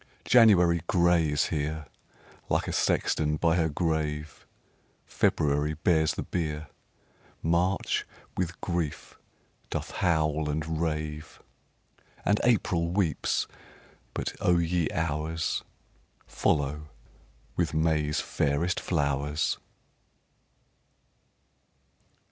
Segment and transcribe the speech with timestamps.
[0.25, 0.29] 4.
[0.29, 1.85] January gray is here,
[2.49, 4.47] Like a sexton by her grave;
[5.07, 6.69] _20 February bears the bier,
[7.43, 9.19] March with grief
[9.69, 11.39] doth howl and rave,
[12.25, 13.47] And April weeps
[14.15, 15.63] but, O ye Hours!
[16.25, 16.89] Follow
[17.55, 19.59] with May's fairest flowers.